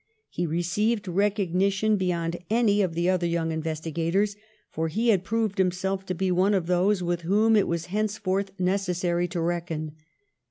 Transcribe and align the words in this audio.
He 0.31 0.47
received 0.47 1.07
recognition 1.07 1.95
beyond 1.95 2.37
any 2.49 2.81
of 2.81 2.95
the 2.95 3.07
other 3.07 3.27
young 3.27 3.51
investigators, 3.51 4.35
for 4.71 4.87
he 4.87 5.09
had 5.09 5.23
proved 5.23 5.59
himself 5.59 6.07
to 6.07 6.15
be 6.15 6.31
one 6.31 6.55
of 6.55 6.65
those 6.65 7.03
with 7.03 7.21
whom 7.21 7.55
it 7.55 7.67
was 7.67 7.85
henceforth 7.93 8.51
necessary 8.59 9.27
to 9.27 9.39
reckon. 9.39 9.91